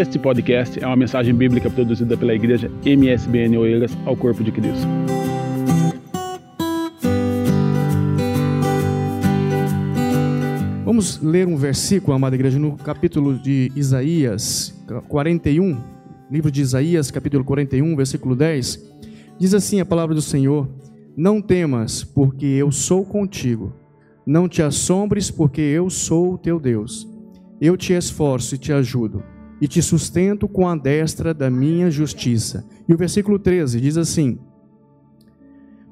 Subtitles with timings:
[0.00, 4.88] Este podcast é uma mensagem bíblica produzida pela igreja MSBN Oeiras ao Corpo de Cristo.
[10.86, 14.74] Vamos ler um versículo, amada igreja, no capítulo de Isaías
[15.06, 15.78] 41,
[16.30, 18.82] livro de Isaías, capítulo 41, versículo 10.
[19.38, 20.66] Diz assim a palavra do Senhor:
[21.14, 23.74] Não temas, porque eu sou contigo.
[24.26, 27.06] Não te assombres, porque eu sou o teu Deus.
[27.60, 29.22] Eu te esforço e te ajudo
[29.60, 32.64] e te sustento com a destra da minha justiça.
[32.88, 34.38] E o versículo 13 diz assim: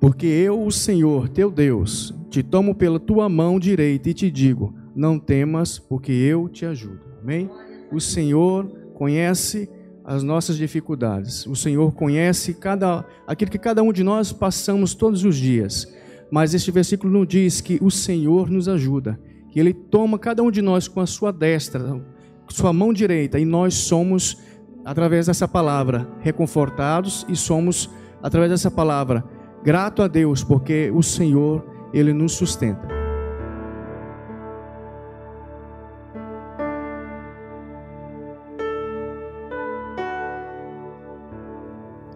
[0.00, 4.74] Porque eu, o Senhor teu Deus, te tomo pela tua mão direita e te digo:
[4.94, 7.00] Não temas, porque eu te ajudo.
[7.22, 7.50] Amém?
[7.92, 9.68] O Senhor conhece
[10.04, 11.46] as nossas dificuldades.
[11.46, 15.86] O Senhor conhece cada aquilo que cada um de nós passamos todos os dias.
[16.30, 19.18] Mas este versículo não diz que o Senhor nos ajuda,
[19.50, 22.02] que ele toma cada um de nós com a sua destra,
[22.48, 24.38] sua mão direita, e nós somos,
[24.84, 27.90] através dessa palavra, reconfortados e somos,
[28.22, 29.24] através dessa palavra,
[29.62, 32.86] grato a Deus, porque o Senhor, Ele nos sustenta.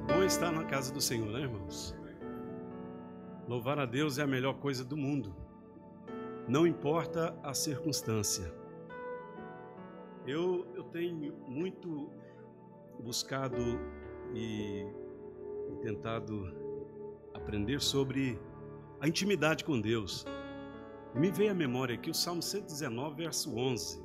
[0.09, 1.95] Bom estar na casa do Senhor, né, irmãos?
[3.49, 5.35] Louvar a Deus é a melhor coisa do mundo.
[6.49, 8.62] Não importa a circunstância.
[10.27, 12.09] Eu, eu tenho muito
[13.01, 13.57] buscado
[14.33, 14.87] e,
[15.69, 16.45] e tentado
[17.35, 18.39] aprender sobre
[19.01, 20.25] a intimidade com Deus.
[21.13, 24.01] Me veio à memória aqui o Salmo 119, verso 11.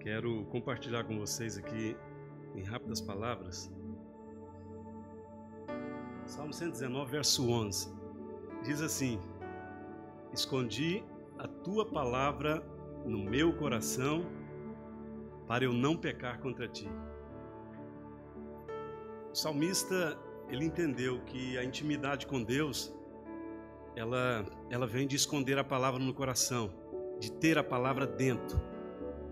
[0.00, 1.94] Quero compartilhar com vocês aqui,
[2.54, 3.70] em rápidas palavras,
[6.24, 8.05] Salmo 119, verso 11
[8.66, 9.20] diz assim:
[10.32, 11.04] Escondi
[11.38, 12.62] a tua palavra
[13.04, 14.26] no meu coração
[15.46, 16.88] para eu não pecar contra ti.
[19.30, 20.18] O salmista,
[20.48, 22.92] ele entendeu que a intimidade com Deus
[23.94, 26.72] ela ela vem de esconder a palavra no coração,
[27.20, 28.60] de ter a palavra dentro,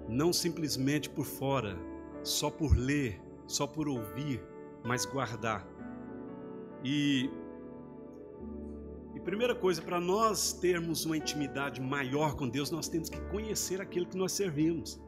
[0.09, 1.77] não simplesmente por fora,
[2.23, 4.41] só por ler, só por ouvir,
[4.85, 5.67] mas guardar.
[6.85, 7.31] E
[9.25, 14.07] primeira coisa, para nós termos uma intimidade maior com Deus, nós temos que conhecer aquilo
[14.07, 15.01] que nós servimos,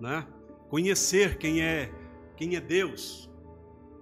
[0.00, 0.26] né?
[0.70, 1.92] Conhecer quem é,
[2.34, 3.30] quem é Deus.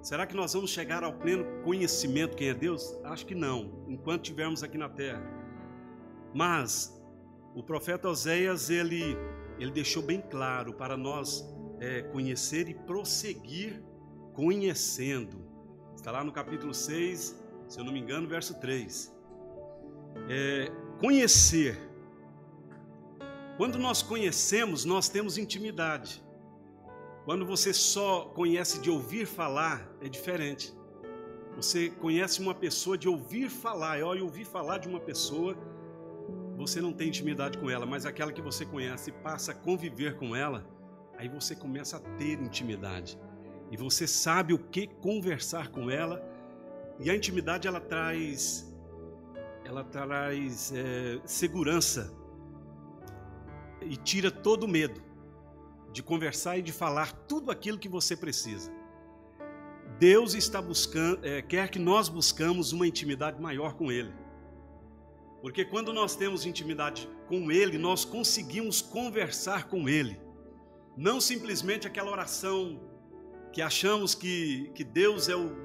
[0.01, 2.97] Será que nós vamos chegar ao pleno conhecimento quem é Deus?
[3.05, 5.21] Acho que não, enquanto estivermos aqui na terra.
[6.33, 6.97] Mas
[7.55, 9.17] o profeta Oséias, ele,
[9.59, 11.45] ele deixou bem claro para nós
[11.81, 13.83] é, conhecer e prosseguir
[14.33, 15.45] conhecendo.
[15.97, 19.16] Está lá no capítulo 6, se eu não me engano, verso 3
[20.29, 21.79] é, conhecer.
[23.57, 26.23] Quando nós conhecemos, nós temos intimidade.
[27.25, 30.73] Quando você só conhece de ouvir falar, é diferente.
[31.57, 35.57] Você conhece uma pessoa de ouvir falar, e ouvir falar de uma pessoa,
[36.57, 40.37] você não tem intimidade com ela, mas aquela que você conhece passa a conviver com
[40.37, 40.67] ela,
[41.17, 43.19] aí você começa a ter intimidade.
[43.71, 46.23] E você sabe o que conversar com ela,
[47.01, 48.73] e a intimidade ela traz
[49.67, 52.15] ela traz é, segurança
[53.83, 55.03] e tira todo o medo
[55.93, 58.73] de conversar e de falar tudo aquilo que você precisa.
[59.99, 64.15] Deus está buscando, é, quer que nós buscamos uma intimidade maior com Ele.
[65.43, 70.21] Porque quando nós temos intimidade com Ele, nós conseguimos conversar com Ele.
[70.97, 72.81] Não simplesmente aquela oração
[73.53, 75.57] que achamos que, que Deus é o.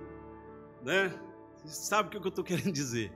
[0.83, 1.13] Né?
[1.65, 3.11] Sabe o que eu estou querendo dizer?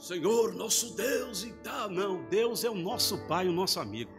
[0.00, 1.90] Senhor, nosso Deus e tal.
[1.90, 4.10] Não, Deus é o nosso Pai, o nosso amigo.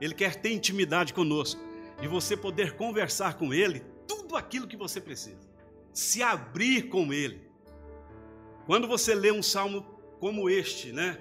[0.00, 1.60] Ele quer ter intimidade conosco,
[2.00, 5.48] de você poder conversar com Ele tudo aquilo que você precisa,
[5.92, 7.48] se abrir com Ele.
[8.66, 9.82] Quando você lê um salmo
[10.18, 11.18] como este, né?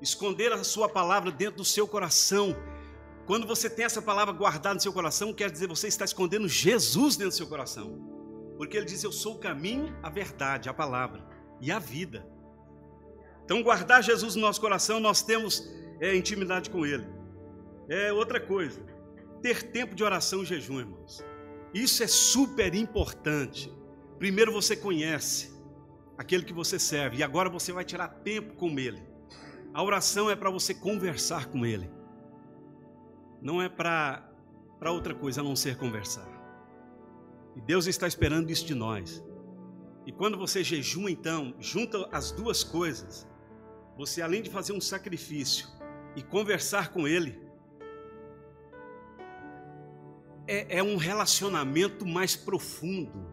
[0.00, 2.54] Esconder a sua palavra dentro do seu coração.
[3.26, 7.16] Quando você tem essa palavra guardada no seu coração, quer dizer você está escondendo Jesus
[7.16, 7.98] dentro do seu coração.
[8.56, 11.26] Porque ele diz: Eu sou o caminho, a verdade, a palavra
[11.60, 12.24] e a vida.
[13.50, 15.68] Então, guardar Jesus no nosso coração, nós temos
[15.98, 17.04] é, intimidade com Ele.
[17.88, 18.80] É outra coisa,
[19.42, 21.20] ter tempo de oração e jejum, irmãos.
[21.74, 23.68] Isso é super importante.
[24.20, 25.52] Primeiro você conhece
[26.16, 29.02] aquele que você serve, e agora você vai tirar tempo com Ele.
[29.74, 31.90] A oração é para você conversar com Ele,
[33.42, 34.30] não é para
[34.92, 36.28] outra coisa a não ser conversar.
[37.56, 39.20] E Deus está esperando isso de nós.
[40.06, 43.28] E quando você jejum, então, junta as duas coisas,
[43.96, 45.68] você além de fazer um sacrifício
[46.16, 47.38] e conversar com Ele,
[50.50, 53.30] é, é um relacionamento mais profundo.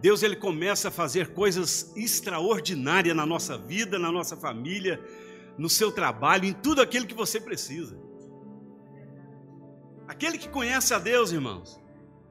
[0.00, 5.00] Deus ele começa a fazer coisas extraordinárias na nossa vida, na nossa família,
[5.56, 7.96] no seu trabalho, em tudo aquilo que você precisa.
[10.08, 11.80] Aquele que conhece a Deus, irmãos,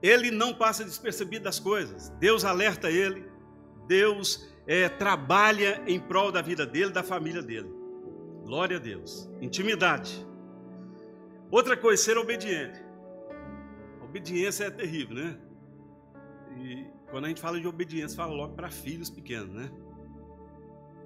[0.01, 2.09] ele não passa despercebido das coisas.
[2.19, 3.25] Deus alerta ele,
[3.87, 7.69] Deus é, trabalha em prol da vida dele, da família dele.
[8.43, 9.29] Glória a Deus.
[9.39, 10.25] Intimidade.
[11.49, 12.79] Outra coisa, ser obediente.
[14.01, 15.37] obediência é terrível, né?
[16.57, 19.71] E quando a gente fala de obediência, fala logo para filhos pequenos, né?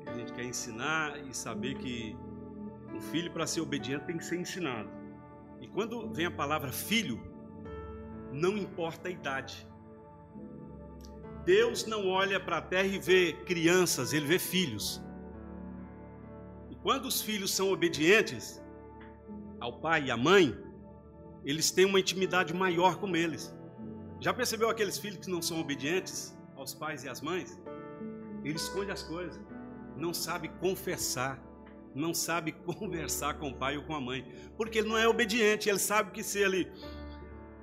[0.06, 2.16] A gente quer ensinar e saber que
[2.94, 4.90] um filho, para ser obediente, tem que ser ensinado.
[5.60, 7.20] E quando vem a palavra filho,
[8.32, 9.68] não importa a idade.
[11.46, 15.02] Deus não olha para a terra e vê crianças, ele vê filhos.
[16.70, 18.62] E quando os filhos são obedientes
[19.60, 20.58] ao pai e à mãe,
[21.46, 23.56] eles têm uma intimidade maior com eles.
[24.20, 27.60] Já percebeu aqueles filhos que não são obedientes aos pais e às mães?
[28.44, 29.40] Ele esconde as coisas,
[29.96, 31.40] não sabe confessar,
[31.94, 34.26] não sabe conversar com o pai ou com a mãe,
[34.58, 36.72] porque ele não é obediente, ele sabe que se ele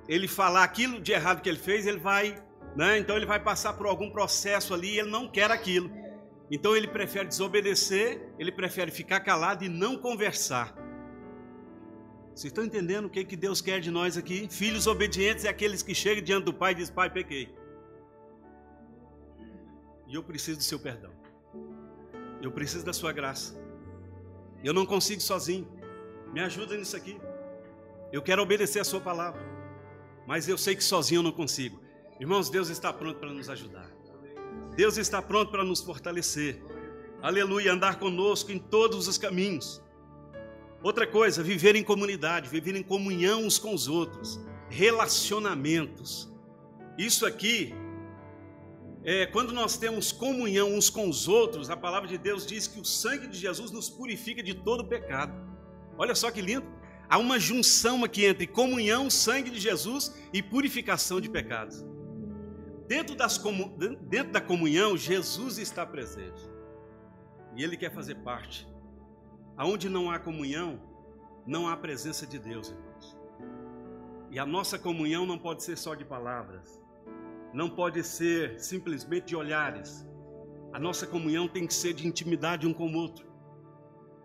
[0.07, 2.41] ele falar aquilo de errado que ele fez, ele vai,
[2.75, 2.97] né?
[2.97, 5.91] Então ele vai passar por algum processo ali, e ele não quer aquilo.
[6.51, 10.75] Então ele prefere desobedecer, ele prefere ficar calado e não conversar.
[12.35, 14.47] Vocês estão entendendo o que, que Deus quer de nós aqui?
[14.49, 17.53] Filhos obedientes é aqueles que chegam diante do Pai e dizem: Pai, pequei.
[20.07, 21.11] E eu preciso do seu perdão.
[22.41, 23.55] Eu preciso da sua graça.
[24.63, 25.67] Eu não consigo sozinho.
[26.33, 27.19] Me ajuda nisso aqui.
[28.11, 29.41] Eu quero obedecer a sua palavra.
[30.25, 31.82] Mas eu sei que sozinho eu não consigo.
[32.19, 33.89] Irmãos, Deus está pronto para nos ajudar.
[34.75, 36.61] Deus está pronto para nos fortalecer.
[37.21, 39.81] Aleluia, andar conosco em todos os caminhos.
[40.81, 44.39] Outra coisa, viver em comunidade, viver em comunhão uns com os outros,
[44.69, 46.29] relacionamentos.
[46.97, 47.73] Isso aqui,
[49.03, 52.79] é, quando nós temos comunhão uns com os outros, a palavra de Deus diz que
[52.79, 55.33] o sangue de Jesus nos purifica de todo pecado.
[55.97, 56.65] Olha só que lindo.
[57.09, 61.85] Há uma junção aqui entre comunhão, sangue de Jesus e purificação de pecados.
[62.93, 63.15] Dentro,
[64.03, 66.47] dentro da comunhão, Jesus está presente.
[67.55, 68.67] E Ele quer fazer parte.
[69.57, 70.79] Aonde não há comunhão,
[71.43, 73.17] não há presença de Deus, irmãos.
[74.29, 76.79] E a nossa comunhão não pode ser só de palavras,
[77.51, 80.07] não pode ser simplesmente de olhares.
[80.71, 83.25] A nossa comunhão tem que ser de intimidade um com o outro.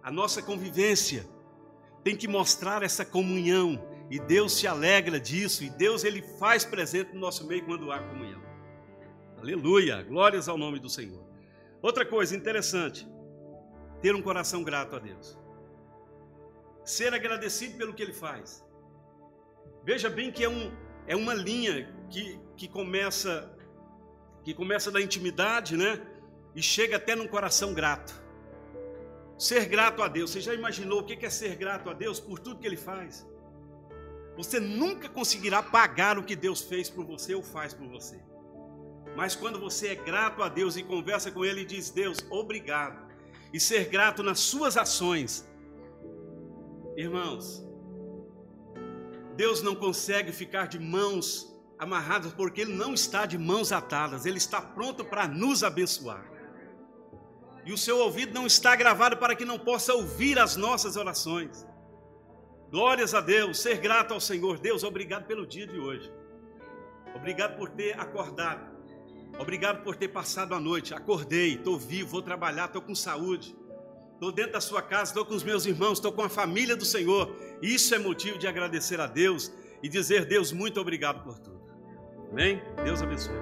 [0.03, 1.27] A nossa convivência
[2.05, 7.15] tem que mostrar essa comunhão e Deus se alegra disso e Deus ele faz presente
[7.15, 8.48] no nosso meio quando há comunhão.
[9.41, 11.25] Aleluia, glórias ao nome do Senhor.
[11.81, 13.09] Outra coisa interessante,
[14.03, 15.39] ter um coração grato a Deus.
[16.85, 18.67] Ser agradecido pelo que Ele faz.
[19.85, 20.73] Veja bem que é, um,
[21.07, 23.55] é uma linha que, que começa
[24.43, 26.01] que começa da intimidade, né?
[26.55, 28.15] E chega até num coração grato.
[29.39, 30.31] Ser grato a Deus.
[30.31, 33.29] Você já imaginou o que é ser grato a Deus por tudo que Ele faz?
[34.37, 38.19] Você nunca conseguirá pagar o que Deus fez por você ou faz por você.
[39.19, 43.05] Mas quando você é grato a Deus e conversa com Ele e diz: Deus, obrigado
[43.53, 45.45] e ser grato nas suas ações.
[46.97, 47.67] Irmãos,
[49.35, 54.39] Deus não consegue ficar de mãos amarradas porque Ele não está de mãos atadas, Ele
[54.39, 56.25] está pronto para nos abençoar.
[57.67, 61.67] E o seu ouvido não está gravado para que não possa ouvir as nossas orações.
[62.71, 64.61] Glórias a Deus, ser grato ao Senhor.
[64.61, 66.09] Deus, obrigado pelo dia de hoje.
[67.17, 68.78] Obrigado por ter acordado.
[69.39, 70.95] Obrigado por ter passado a noite.
[70.95, 73.57] Acordei, estou vivo, vou trabalhar, estou com saúde.
[74.15, 76.85] Estou dentro da sua casa, estou com os meus irmãos, estou com a família do
[76.85, 77.37] Senhor.
[77.63, 81.61] Isso é motivo de agradecer a Deus e dizer, Deus, muito obrigado por tudo.
[82.33, 82.61] Amém?
[82.85, 83.35] Deus abençoe.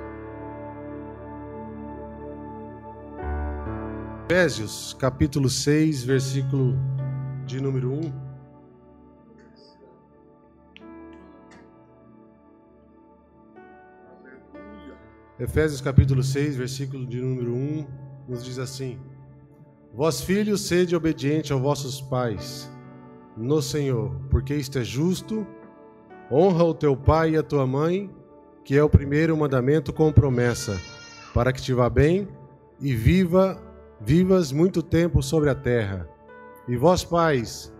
[4.29, 6.75] Efésios capítulo 6, versículo
[7.47, 8.26] de número 1.
[15.39, 17.87] Efésios capítulo 6, versículo de número 1,
[18.27, 18.99] nos diz assim:
[19.93, 22.73] Vós filhos, sede obediente aos vossos pais
[23.37, 25.47] no Senhor, porque isto é justo.
[26.33, 28.11] Honra o teu pai e a tua mãe,
[28.65, 30.81] que é o primeiro mandamento com promessa,
[31.35, 32.27] para que te vá bem
[32.81, 33.63] e viva
[34.01, 36.09] vivas muito tempo sobre a terra.
[36.67, 37.71] E vós pais,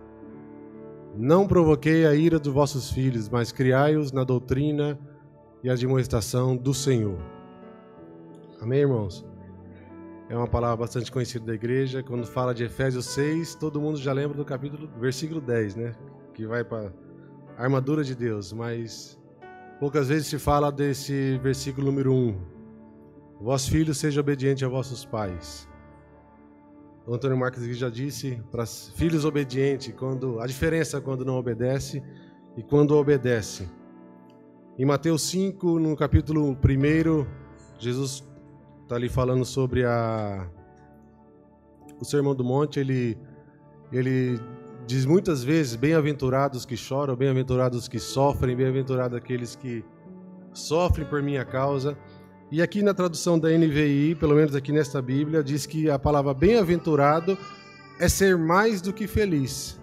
[1.15, 4.97] não provoquei a ira dos vossos filhos, mas criai-os na doutrina
[5.63, 7.36] e admoestação do Senhor.
[8.67, 9.25] Amém, irmãos?
[10.27, 12.03] é uma palavra bastante conhecida da igreja.
[12.03, 15.95] Quando fala de Efésios 6, todo mundo já lembra do capítulo, versículo 10, né?
[16.33, 16.93] Que vai para
[17.57, 19.17] a armadura de Deus, mas
[19.79, 22.35] poucas vezes se fala desse versículo número 1.
[23.39, 25.65] Vós filhos, sejam obedientes a vossos pais.
[27.05, 32.03] O Antônio Marques já disse para filhos obedientes, quando a diferença quando não obedece
[32.57, 33.65] e quando obedece.
[34.77, 37.25] Em Mateus 5, no capítulo 1,
[37.79, 38.27] Jesus
[38.87, 40.47] está ali falando sobre a
[41.99, 43.17] o Sermão do Monte, ele
[43.91, 44.39] ele
[44.85, 49.83] diz muitas vezes: bem-aventurados que choram, bem-aventurados que sofrem, bem-aventurados aqueles que
[50.53, 51.97] sofrem por minha causa.
[52.49, 56.33] E aqui na tradução da NVI, pelo menos aqui nesta Bíblia, diz que a palavra
[56.33, 57.37] bem-aventurado
[57.99, 59.81] é ser mais do que feliz.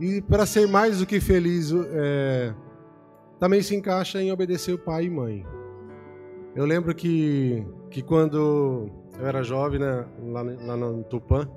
[0.00, 2.54] E para ser mais do que feliz, é,
[3.38, 5.46] também se encaixa em obedecer o pai e mãe.
[6.56, 7.66] Eu lembro que,
[7.96, 11.48] que quando eu era jovem, né, lá, lá no Tupã,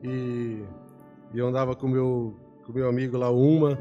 [0.00, 0.62] e,
[1.34, 2.36] e eu andava com meu,
[2.68, 3.76] o meu amigo lá, Uma,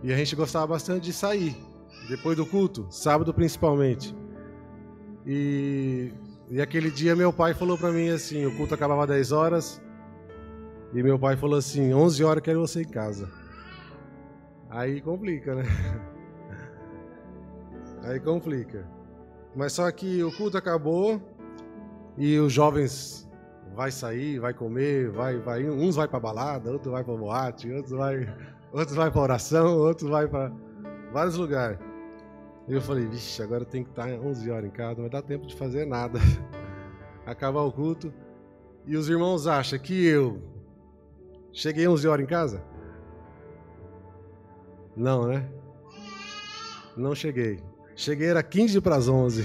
[0.00, 1.56] e a gente gostava bastante de sair,
[2.08, 4.16] depois do culto, sábado principalmente.
[5.26, 6.12] E,
[6.48, 9.82] e aquele dia meu pai falou para mim assim, o culto acabava às 10 horas,
[10.94, 13.28] e meu pai falou assim, 11 horas quero você em casa.
[14.70, 15.64] Aí complica, né?
[18.06, 18.94] Aí complica.
[19.56, 21.18] Mas só que o culto acabou
[22.18, 23.26] e os jovens
[23.74, 27.92] vai sair, vai comer, vai, vai, uns vai para balada, outros vai para boate, outros
[27.92, 28.36] vai,
[28.70, 30.52] outros vai para oração, outros vai para
[31.10, 31.78] vários lugares.
[32.68, 35.22] E eu falei, vixe, agora tem que estar 11 horas em casa, não vai dar
[35.22, 36.18] tempo de fazer nada.
[37.24, 38.12] Acabar o culto.
[38.84, 40.42] E os irmãos acham que eu
[41.50, 42.62] cheguei 11 horas em casa?
[44.94, 45.48] Não, né?
[46.94, 47.62] Não cheguei.
[47.96, 49.42] Cheguei, era 15 para as 11.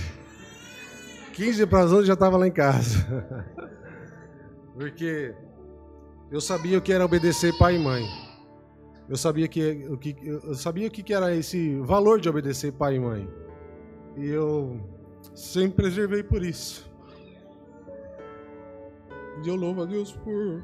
[1.32, 3.26] 15 para as 11 já estava lá em casa.
[4.76, 5.34] Porque
[6.30, 8.04] eu sabia o que era obedecer pai e mãe.
[9.08, 12.96] Eu sabia que, o que, eu sabia o que era esse valor de obedecer pai
[12.96, 13.30] e mãe.
[14.18, 14.82] E eu
[15.34, 16.92] sempre preservei por isso.
[19.46, 20.62] E eu louvo a Deus por.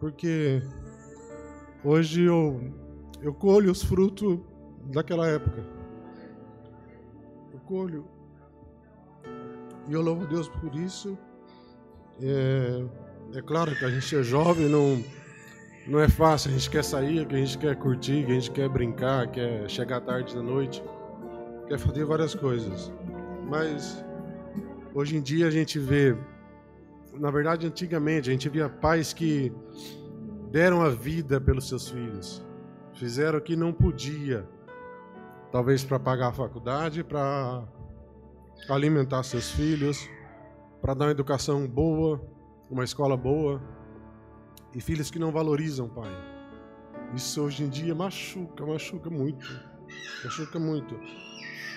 [0.00, 0.62] Porque
[1.84, 2.72] hoje eu,
[3.20, 4.40] eu colho os frutos
[4.90, 5.81] daquela época
[7.74, 8.04] orgulho.
[9.88, 11.18] E eu louvo Deus por isso.
[12.20, 12.84] É,
[13.34, 15.02] é claro que a gente é jovem, não,
[15.86, 16.50] não é fácil.
[16.50, 19.68] A gente quer sair, que a gente quer curtir, que a gente quer brincar, quer
[19.68, 20.82] chegar tarde da noite,
[21.68, 22.92] quer fazer várias coisas.
[23.48, 24.04] Mas
[24.94, 26.16] hoje em dia a gente vê,
[27.14, 29.52] na verdade, antigamente a gente via pais que
[30.50, 32.44] deram a vida pelos seus filhos,
[32.94, 34.46] fizeram o que não podia
[35.52, 37.62] talvez para pagar a faculdade, para
[38.70, 40.08] alimentar seus filhos,
[40.80, 42.20] para dar uma educação boa,
[42.70, 43.62] uma escola boa,
[44.74, 46.10] e filhos que não valorizam pai.
[47.14, 49.46] Isso hoje em dia machuca, machuca muito.
[50.24, 50.98] Machuca muito.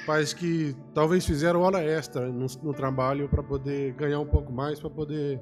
[0.05, 4.79] Pais que talvez fizeram hora extra no, no trabalho para poder ganhar um pouco mais,
[4.79, 5.41] para poder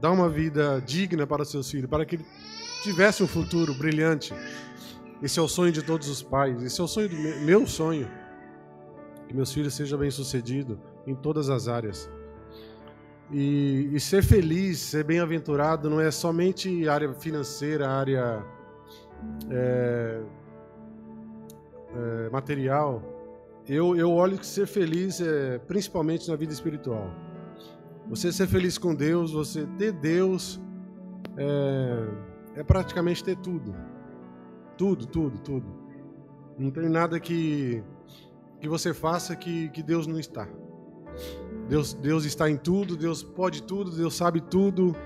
[0.00, 2.26] dar uma vida digna para seus filhos, para que ele
[2.84, 4.32] tivesse um futuro brilhante.
[5.22, 6.62] Esse é o sonho de todos os pais.
[6.62, 8.08] Esse é o sonho do meu, sonho.
[9.28, 12.10] Que meus filhos sejam bem-sucedidos em todas as áreas.
[13.30, 18.44] E, e, ser feliz, ser bem-aventurado, não é somente área financeira, área
[19.48, 20.20] é,
[21.94, 23.02] é, material.
[23.68, 27.08] Eu, eu olho que ser feliz é principalmente na vida espiritual.
[28.08, 30.60] Você ser feliz com Deus, você ter Deus,
[31.36, 33.72] é, é praticamente ter tudo.
[34.80, 35.66] Tudo, tudo, tudo.
[36.58, 37.84] Não tem nada que,
[38.58, 40.48] que você faça que, que Deus não está.
[41.68, 44.96] Deus, Deus está em tudo, Deus pode tudo, Deus sabe tudo,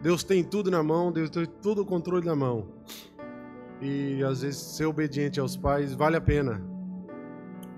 [0.00, 2.68] Deus tem tudo na mão, Deus tem todo o controle na mão.
[3.82, 6.64] E às vezes ser obediente aos pais vale a pena.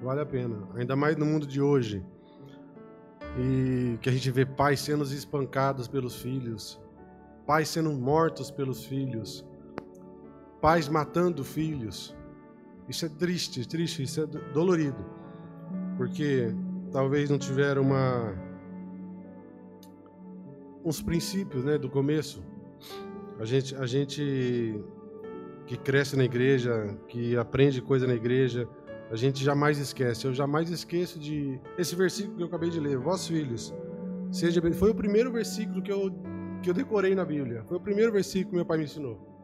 [0.02, 0.68] Vale a pena.
[0.74, 2.04] Ainda mais no mundo de hoje.
[3.38, 6.78] E que a gente vê pais sendo espancados pelos filhos,
[7.46, 9.47] pais sendo mortos pelos filhos,
[10.60, 12.16] pais matando filhos.
[12.88, 15.04] Isso é triste, triste, isso é dolorido.
[15.96, 16.54] Porque
[16.90, 18.34] talvez não tiveram uma
[20.84, 22.42] uns princípios, né, do começo.
[23.38, 24.82] A gente a gente
[25.66, 28.66] que cresce na igreja, que aprende coisa na igreja,
[29.10, 30.26] a gente jamais esquece.
[30.26, 33.74] Eu jamais esqueço de esse versículo que eu acabei de ler, vós filhos,
[34.32, 34.72] seja bem.
[34.72, 36.10] Foi o primeiro versículo que eu
[36.62, 37.62] que eu decorei na Bíblia.
[37.68, 39.37] Foi o primeiro versículo que meu pai me ensinou.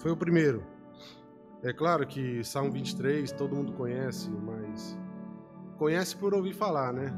[0.00, 0.64] Foi o primeiro.
[1.62, 4.98] É claro que Salmo 23 todo mundo conhece, mas
[5.76, 7.12] conhece por ouvir falar, né?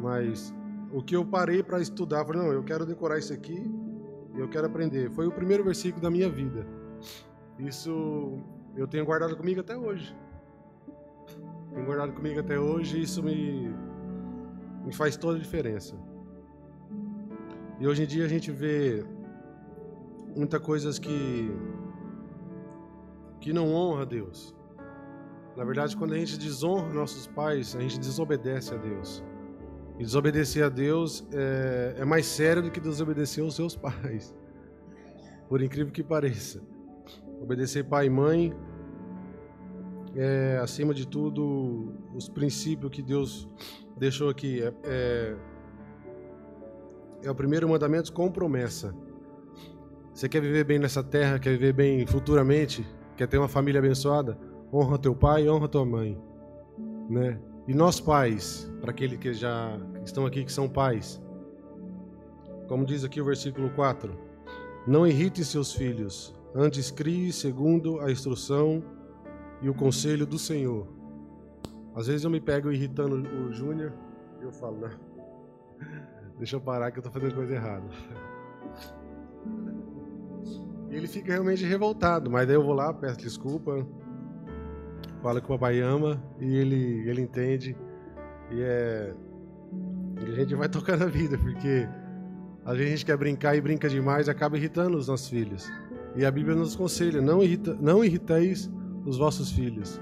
[0.00, 0.54] Mas
[0.92, 3.68] o que eu parei para estudar, falei, não, eu quero decorar isso aqui,
[4.36, 5.10] eu quero aprender.
[5.10, 6.64] Foi o primeiro versículo da minha vida.
[7.58, 8.38] Isso
[8.76, 10.16] eu tenho guardado comigo até hoje.
[11.74, 13.74] Tenho guardado comigo até hoje e isso me,
[14.84, 15.96] me faz toda a diferença.
[17.80, 19.04] E hoje em dia a gente vê
[20.36, 21.50] muitas coisas que
[23.40, 24.54] que não honra a Deus.
[25.56, 29.24] Na verdade, quando a gente desonra nossos pais, a gente desobedece a Deus.
[29.98, 34.34] E desobedecer a Deus é, é mais sério do que desobedecer aos seus pais.
[35.48, 36.60] Por incrível que pareça.
[37.40, 38.54] Obedecer pai e mãe
[40.14, 43.48] é, acima de tudo, os princípios que Deus
[43.96, 44.62] deixou aqui.
[44.62, 45.36] É, é,
[47.24, 48.94] é o primeiro mandamento com promessa.
[50.12, 52.86] Você quer viver bem nessa terra, quer viver bem futuramente,
[53.18, 54.38] quer ter uma família abençoada?
[54.72, 56.20] honra teu pai, honra tua mãe,
[57.08, 57.38] né?
[57.66, 61.20] E nós pais, para aqueles que já estão aqui que são pais,
[62.66, 64.14] como diz aqui o versículo 4,
[64.86, 68.82] não irrite seus filhos, antes crie segundo a instrução
[69.60, 70.86] e o conselho do Senhor.
[71.94, 73.92] Às vezes eu me pego irritando o Júnior
[74.40, 74.90] e eu falo, não,
[76.38, 77.86] deixa eu parar que eu tô fazendo coisa errada.
[80.90, 83.86] E ele fica realmente revoltado, mas daí eu vou lá, peço desculpa,
[85.22, 87.76] fala que o papai ama e ele, ele entende.
[88.50, 89.14] E é.
[90.20, 91.88] E a gente vai tocando a vida, porque
[92.64, 95.70] a gente quer brincar e brinca demais e acaba irritando os nossos filhos.
[96.16, 98.70] E a Bíblia nos aconselha: não, irrita, não irriteis
[99.04, 100.00] os vossos filhos,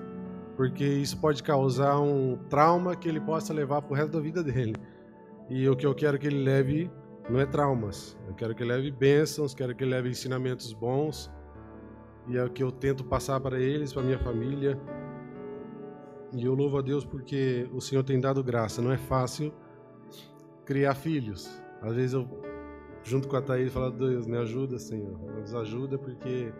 [0.56, 4.42] porque isso pode causar um trauma que ele possa levar para o resto da vida
[4.42, 4.74] dele.
[5.48, 6.90] E o que eu quero que ele leve
[7.28, 11.30] não é traumas, eu quero que ele leve bênçãos, quero que ele leve ensinamentos bons.
[12.28, 14.76] E é o que eu tento passar para eles, para minha família,
[16.36, 18.82] e eu louvo a Deus porque o Senhor tem dado graça.
[18.82, 19.52] Não é fácil
[20.64, 21.62] criar filhos.
[21.80, 22.28] Às vezes eu,
[23.02, 25.18] junto com a Thaís, falo, Deus, me ajuda, Senhor.
[25.18, 26.52] Nos ajuda porque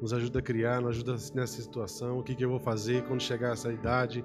[0.00, 2.18] nos ajuda a criar, nos ajuda nessa situação.
[2.18, 4.24] O que, que eu vou fazer quando chegar essa idade?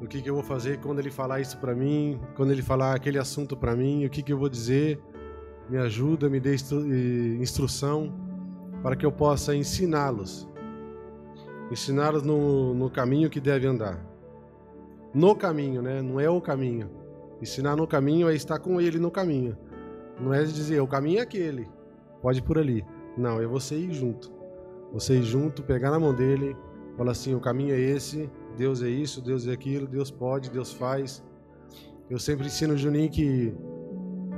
[0.00, 2.20] O que, que eu vou fazer quando ele falar isso para mim?
[2.34, 4.04] Quando ele falar aquele assunto para mim?
[4.04, 5.00] O que, que eu vou dizer?
[5.68, 6.86] Me ajuda, me dê instru
[7.40, 8.12] instrução
[8.82, 10.48] para que eu possa ensiná-los
[11.70, 14.04] ensiná-los no, no caminho que deve andar.
[15.12, 16.02] No caminho, né?
[16.02, 16.90] Não é o caminho.
[17.40, 19.56] Ensinar no caminho é estar com ele no caminho.
[20.20, 21.68] Não é dizer, o caminho é aquele,
[22.22, 22.84] pode ir por ali.
[23.16, 24.32] Não, é você ir junto.
[24.92, 26.56] Você ir junto, pegar na mão dele,
[26.96, 30.72] falar assim: o caminho é esse, Deus é isso, Deus é aquilo, Deus pode, Deus
[30.72, 31.22] faz.
[32.08, 33.54] Eu sempre ensino o Juninho que,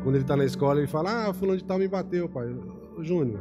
[0.02, 2.48] quando ele está na escola, ele fala: Ah, fulano de tal me bateu, pai.
[2.96, 3.40] Ô, Júnior,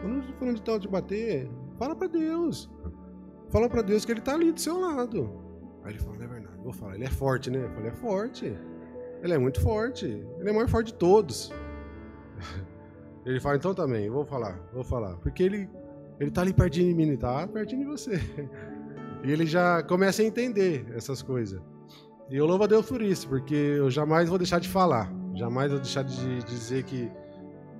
[0.00, 2.70] quando fulano de tal te bater, fala para Deus.
[3.50, 5.30] Fala para Deus que ele tá ali do seu lado.
[5.82, 6.58] Aí ele fala, é verdade.
[6.64, 7.64] Eu falar, ele é forte, né?
[7.64, 8.58] Eu falei, é forte.
[9.22, 10.04] Ele é muito forte.
[10.04, 11.52] Ele é o maior forte de todos.
[13.26, 15.16] Ele fala, então também, eu vou falar, vou falar.
[15.16, 15.68] Porque ele,
[16.18, 18.12] ele tá ali pertinho de mim, tá pertinho de você.
[19.24, 21.60] E ele já começa a entender essas coisas.
[22.30, 25.12] E eu louvo a Deus por isso, porque eu jamais vou deixar de falar.
[25.34, 27.10] Jamais vou deixar de dizer que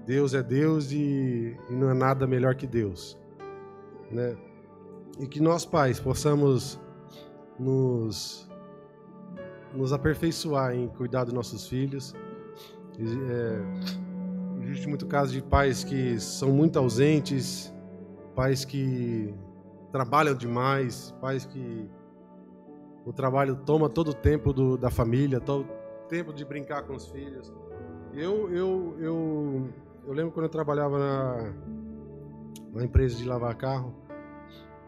[0.07, 3.19] Deus é Deus e, não é nada melhor que Deus.
[4.11, 4.37] Né?
[5.19, 6.79] e que nós pais possamos
[7.59, 8.49] nos,
[9.75, 12.15] nos aperfeiçoar em cuidar dos nossos filhos.
[12.99, 17.75] É, existe muito caso de pais que são muito ausentes,
[18.35, 19.35] pais que
[19.91, 21.89] trabalham demais, pais que
[23.05, 26.95] o trabalho toma todo o tempo do, da família, todo o tempo de brincar com
[26.95, 27.53] os filhos.
[28.13, 29.69] Eu, eu, eu,
[30.07, 31.55] eu lembro quando eu trabalhava na,
[32.75, 33.95] na empresa de lavar carro,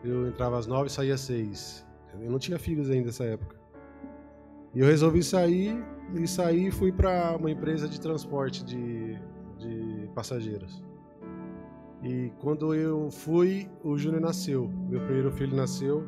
[0.05, 1.87] eu entrava às nove e saía às seis.
[2.21, 3.57] Eu não tinha filhos ainda nessa época.
[4.75, 5.83] E eu resolvi sair
[6.15, 9.19] e saí e fui para uma empresa de transporte de,
[9.59, 10.83] de passageiros.
[12.03, 14.69] E quando eu fui, o Júnior nasceu.
[14.89, 16.07] Meu primeiro filho nasceu.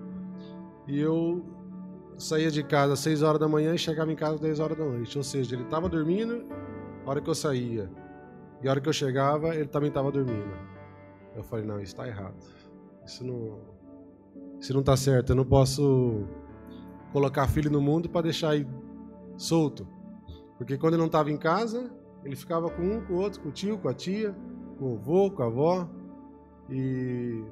[0.86, 1.44] E eu
[2.16, 4.78] saía de casa às 6 horas da manhã e chegava em casa às 10 horas
[4.78, 5.18] da noite.
[5.18, 6.44] Ou seja, ele estava dormindo
[7.04, 7.90] na hora que eu saía.
[8.62, 10.50] E a hora que eu chegava, ele também estava dormindo.
[11.34, 12.36] Eu falei, não, isso está errado.
[13.04, 13.58] Isso não,
[14.70, 15.30] não tá certo.
[15.30, 16.24] Eu não posso
[17.12, 18.68] colocar filho no mundo para deixar ele
[19.36, 19.86] solto.
[20.56, 21.90] Porque quando ele não estava em casa,
[22.24, 24.34] ele ficava com um, com o outro, com o tio, com a tia,
[24.82, 25.88] com o avô, com a avó,
[26.68, 27.44] e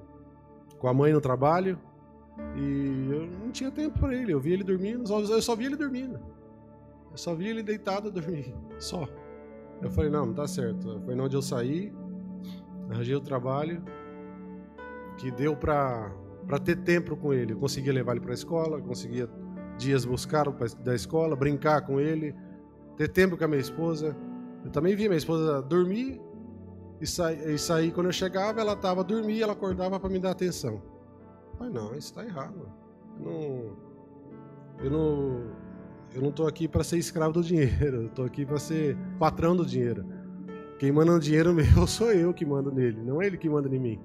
[0.79, 1.79] com a mãe no trabalho.
[2.57, 4.33] E eu não tinha tempo para ele.
[4.33, 6.19] Eu via ele dormindo, eu só via ele dormindo.
[7.11, 9.07] Eu só via ele deitado dormir, só.
[9.81, 11.01] Eu falei, não, não tá certo.
[11.05, 11.93] Foi onde eu saí,
[12.90, 13.83] arranjei o trabalho,
[15.16, 16.12] que deu para
[16.47, 17.53] para ter tempo com ele.
[17.53, 19.29] Eu conseguia levar ele para a escola, conseguia
[19.79, 20.47] dias buscar
[20.83, 22.35] da escola, brincar com ele,
[22.97, 24.16] ter tempo com a minha esposa.
[24.64, 26.21] Eu também via minha esposa dormir
[27.01, 30.33] e sair, e sair quando eu chegava, ela estava dormir, ela acordava para me dar
[30.33, 30.83] atenção.
[31.59, 32.69] Mas não, isso está errado.
[33.19, 33.77] Eu não,
[34.85, 35.43] eu não,
[36.15, 38.03] eu não tô aqui para ser escravo do dinheiro.
[38.03, 40.05] Eu tô aqui para ser patrão do dinheiro.
[40.79, 43.69] Quem manda no dinheiro meu sou eu que mando nele, não é ele que manda
[43.69, 44.01] em mim.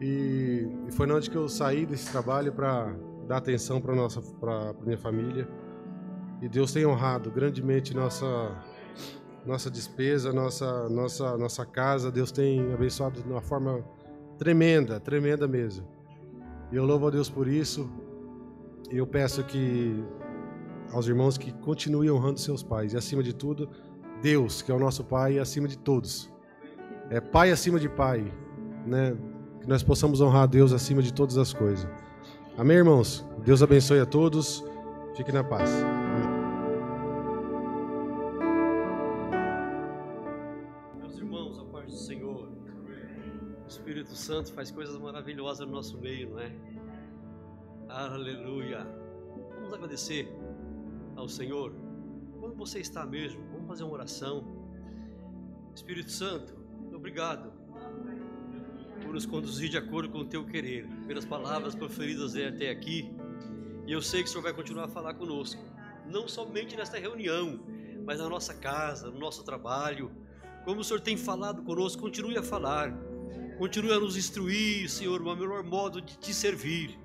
[0.00, 2.94] E, e foi onde que eu saí desse trabalho para
[3.26, 5.48] dar atenção para nossa, para minha família.
[6.40, 8.26] E Deus tem honrado grandemente nossa
[9.46, 12.10] nossa despesa, nossa nossa nossa casa.
[12.10, 13.84] Deus tem abençoado de uma forma
[14.38, 15.86] tremenda, tremenda mesmo.
[16.72, 17.90] E eu louvo a Deus por isso.
[18.90, 20.04] E eu peço que
[20.92, 23.68] aos irmãos que continuem honrando seus pais e acima de tudo,
[24.20, 26.30] Deus, que é o nosso pai acima de todos.
[27.08, 28.32] É pai acima de pai,
[28.86, 29.16] né?
[29.60, 31.86] Que nós possamos honrar a Deus acima de todas as coisas.
[32.56, 33.26] Amém, irmãos?
[33.44, 34.64] Deus abençoe a todos.
[35.16, 35.70] Fique na paz.
[44.20, 46.52] Santo faz coisas maravilhosas no nosso meio, não é?
[47.88, 48.86] Aleluia.
[49.54, 50.28] Vamos agradecer
[51.16, 51.74] ao Senhor.
[52.38, 54.44] Quando você está mesmo, vamos fazer uma oração.
[55.74, 56.54] Espírito Santo,
[56.94, 57.50] obrigado
[59.02, 63.10] por nos conduzir de acordo com o teu querer, pelas palavras proferidas até aqui.
[63.86, 65.62] E eu sei que o Senhor vai continuar a falar conosco,
[66.06, 67.58] não somente nesta reunião,
[68.04, 70.12] mas na nossa casa, no nosso trabalho.
[70.64, 72.94] Como o Senhor tem falado conosco, continue a falar,
[73.60, 76.98] continue a nos instruir, Senhor, o melhor modo de te servir.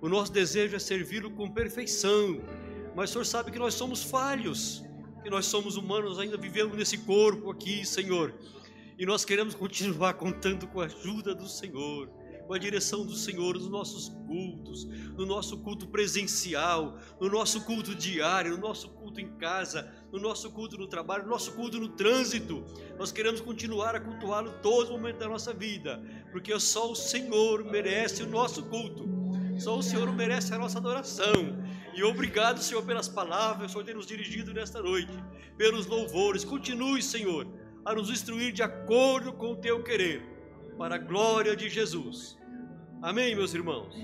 [0.00, 2.40] O nosso desejo é servi-lo com perfeição,
[2.94, 4.84] mas o Senhor sabe que nós somos falhos,
[5.24, 8.32] que nós somos humanos, ainda vivemos nesse corpo aqui, Senhor.
[8.96, 12.08] E nós queremos continuar contando com a ajuda do Senhor,
[12.46, 14.84] com a direção do Senhor nos nossos cultos,
[15.16, 20.50] no nosso culto presencial, no nosso culto diário, no nosso culto em casa, no nosso
[20.50, 22.64] culto no trabalho, no nosso culto no trânsito.
[22.98, 28.22] Nós queremos continuar a cultuá-lo todo momento da nossa vida, porque só o Senhor merece
[28.22, 29.04] o nosso culto.
[29.58, 31.64] Só o Senhor merece a nossa adoração.
[31.94, 35.12] E obrigado, Senhor, pelas palavras que o Senhor nos dirigido nesta noite,
[35.56, 36.44] pelos louvores.
[36.44, 37.46] Continue, Senhor,
[37.82, 40.35] a nos instruir de acordo com o teu querer,
[40.76, 42.38] para a glória de Jesus.
[43.00, 43.94] Amém, meus irmãos?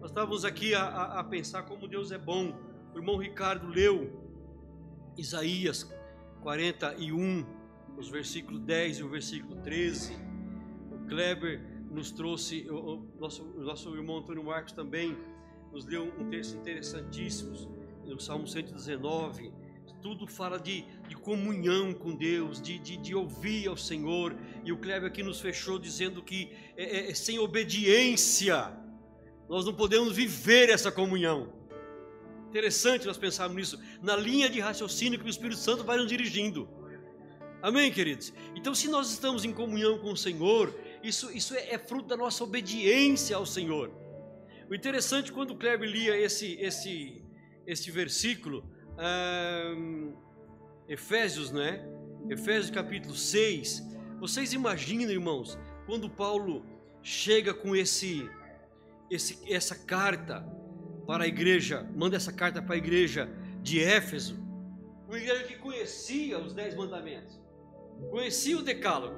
[0.00, 2.54] Nós estávamos aqui a, a, a pensar como Deus é bom.
[2.94, 4.22] O irmão Ricardo leu
[5.16, 5.90] Isaías
[6.42, 7.46] 41,
[7.96, 10.14] os versículos 10 e o versículo 13.
[10.92, 15.16] O Kleber nos trouxe, o, nosso, o nosso irmão Antônio Marcos também
[15.72, 17.52] nos deu um texto interessantíssimo,
[18.04, 19.63] no Salmo 119
[20.04, 24.36] tudo fala de, de comunhão com Deus, de, de, de, ouvir ao Senhor.
[24.62, 28.70] E o Kleber aqui nos fechou dizendo que é, é, é, sem obediência
[29.48, 31.54] nós não podemos viver essa comunhão.
[32.50, 36.68] Interessante nós pensarmos nisso, na linha de raciocínio que o Espírito Santo vai nos dirigindo.
[37.62, 38.30] Amém, queridos?
[38.54, 42.16] Então, se nós estamos em comunhão com o Senhor, isso, isso é, é fruto da
[42.16, 43.90] nossa obediência ao Senhor.
[44.68, 47.24] O interessante, quando o Kleber lia esse, esse,
[47.66, 48.73] esse versículo,
[50.88, 51.84] Efésios, né?
[52.28, 53.82] Efésios capítulo 6.
[54.20, 56.64] Vocês imaginam, irmãos, quando Paulo
[57.02, 58.28] chega com esse,
[59.10, 60.40] esse essa carta
[61.06, 63.28] para a igreja, manda essa carta para a igreja
[63.62, 64.42] de Éfeso,
[65.06, 67.38] uma igreja que conhecia os dez mandamentos,
[68.10, 69.16] conhecia o decálogo,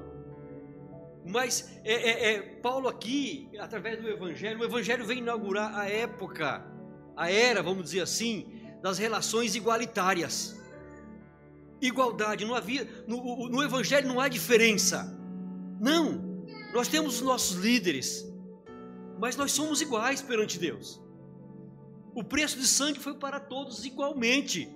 [1.25, 6.65] mas é, é, é, Paulo aqui, através do Evangelho, o Evangelho vem inaugurar a época,
[7.17, 10.57] a era, vamos dizer assim, das relações igualitárias.
[11.81, 15.13] Igualdade, não havia, no, no Evangelho não há diferença.
[15.81, 18.25] Não, nós temos os nossos líderes,
[19.19, 21.03] mas nós somos iguais perante Deus.
[22.15, 24.73] O preço de sangue foi para todos igualmente.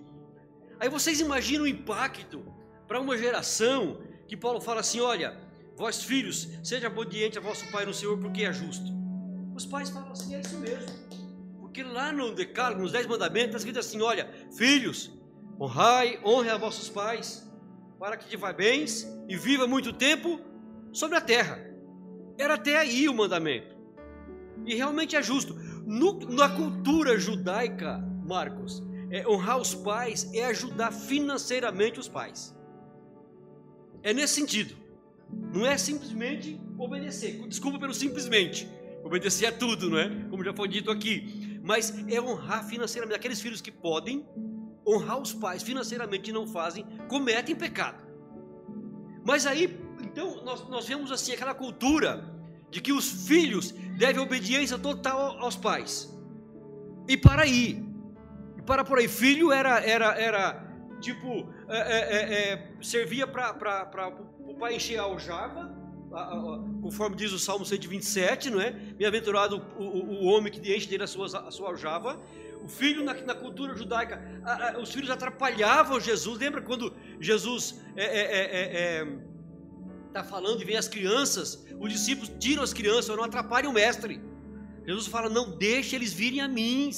[0.81, 2.44] Aí vocês imaginam o impacto
[2.88, 5.38] para uma geração que Paulo fala assim: olha,
[5.77, 8.90] vós filhos, seja obediente a vosso pai no Senhor, porque é justo.
[9.55, 10.90] Os pais falam assim: é isso mesmo.
[11.70, 15.09] Porque lá no Decálogo, nos Dez Mandamentos, está escrito assim: olha, filhos,
[15.59, 17.48] honrai, honre a vossos pais,
[17.96, 20.40] para que te vá bens e viva muito tempo
[20.92, 21.64] sobre a terra.
[22.37, 23.76] Era até aí o mandamento.
[24.66, 25.54] E realmente é justo.
[25.87, 32.52] No, na cultura judaica, Marcos, é, honrar os pais é ajudar financeiramente os pais.
[34.02, 34.74] É nesse sentido.
[35.54, 37.46] Não é simplesmente obedecer.
[37.46, 38.68] Desculpa pelo simplesmente.
[39.04, 40.09] Obedecer a tudo, não é?
[40.28, 43.16] Como já foi dito aqui mas é honrar financeiramente.
[43.16, 44.27] Aqueles filhos que podem
[44.87, 48.03] honrar os pais financeiramente e não fazem, cometem pecado.
[49.25, 52.29] Mas aí, então, nós, nós vemos assim aquela cultura
[52.70, 56.12] de que os filhos devem obediência total aos pais.
[57.09, 57.85] E para aí,
[58.57, 60.70] e para por aí, filho era era era
[61.01, 64.09] tipo, é, é, é, é servia para
[64.40, 65.75] o pai encher a aljava,
[66.83, 68.70] conforme diz o Salmo 127, não é?
[68.73, 72.20] Bem-aventurado o, o, o, homem que enche dele a sua, a sua aljava.
[72.62, 74.20] O filho, na, na cultura judaica,
[74.83, 76.38] os filhos atrapalhavam Jesus.
[76.38, 79.07] Lembra quando Jesus está é,
[80.12, 84.20] tá falando e vem as crianças, os discípulos tiram as crianças, não atrapalhem o mestre.
[84.87, 86.90] Jesus fala: não, deixe eles virem a mim,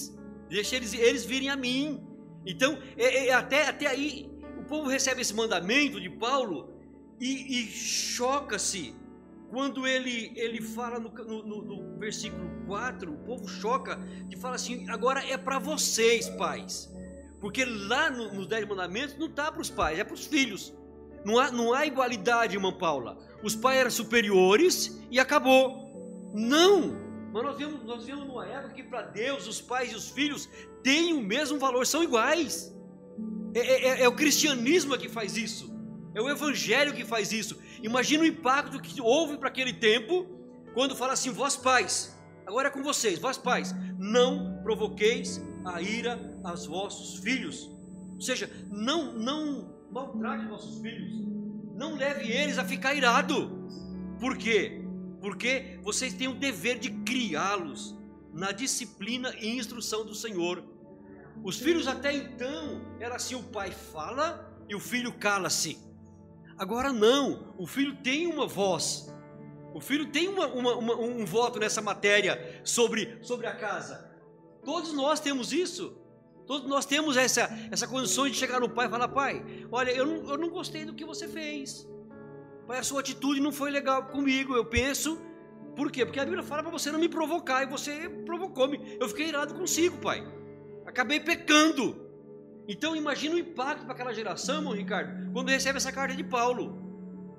[0.48, 2.02] deixe eles, eles virem a mim.
[2.46, 6.72] Então, é, é, até, até aí, o povo recebe esse mandamento de Paulo
[7.20, 9.01] e, e choca-se.
[9.52, 14.88] Quando ele, ele fala no, no, no, versículo 4, o povo choca e fala assim:
[14.88, 16.90] agora é para vocês, pais.
[17.38, 20.72] Porque lá no, nos Dez Mandamentos não está para os pais, é para os filhos.
[21.22, 23.18] Não há, não há igualdade, irmã Paula.
[23.44, 26.32] Os pais eram superiores e acabou.
[26.32, 26.96] Não!
[27.30, 30.48] Mas nós vemos, nós vemos numa época que para Deus os pais e os filhos
[30.82, 32.74] têm o mesmo valor, são iguais.
[33.54, 35.70] É, é, é, é o cristianismo que faz isso.
[36.14, 37.58] É o evangelho que faz isso.
[37.82, 40.26] Imagina o impacto que houve para aquele tempo
[40.74, 42.16] quando fala assim: vós pais,
[42.46, 47.70] agora é com vocês, vós pais, não provoqueis a ira aos vossos filhos.
[48.14, 51.12] Ou seja, não não maltrate vossos filhos.
[51.74, 53.68] Não leve eles a ficar irado.
[54.20, 54.82] Por quê?
[55.22, 57.96] porque vocês têm o dever de criá-los
[58.34, 60.64] na disciplina e instrução do Senhor.
[61.44, 65.78] Os filhos até então era assim: o pai fala e o filho cala-se.
[66.62, 69.12] Agora não, o filho tem uma voz,
[69.74, 74.08] o filho tem uma, uma, uma, um voto nessa matéria sobre, sobre a casa.
[74.64, 75.98] Todos nós temos isso.
[76.46, 80.06] Todos nós temos essa, essa condição de chegar no pai e falar: Pai, olha, eu
[80.06, 81.84] não, eu não gostei do que você fez.
[82.68, 85.20] Pai, a sua atitude não foi legal comigo, eu penso.
[85.74, 86.06] Por quê?
[86.06, 88.96] Porque a Bíblia fala para você não me provocar e você provocou-me.
[89.00, 90.24] Eu fiquei irado consigo, pai.
[90.86, 92.11] Acabei pecando.
[92.68, 96.80] Então imagina o impacto para aquela geração, irmão Ricardo, quando recebe essa carta de Paulo.